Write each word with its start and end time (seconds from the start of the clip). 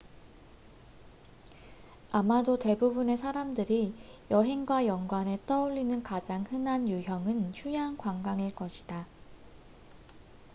아마도 2.11 2.57
대부분의 2.57 3.19
사람들이 3.19 3.93
여행과 4.31 4.87
연관해 4.87 5.37
떠올리는 5.45 6.01
가장 6.01 6.43
흔한 6.49 6.89
유형은 6.89 7.51
휴양 7.53 7.97
관광일 7.97 8.55
것이다 8.55 9.05